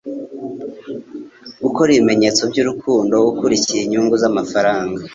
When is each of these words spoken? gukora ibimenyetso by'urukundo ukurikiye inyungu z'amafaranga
gukora 1.63 1.89
ibimenyetso 1.91 2.41
by'urukundo 2.51 3.15
ukurikiye 3.31 3.81
inyungu 3.83 4.13
z'amafaranga 4.21 4.99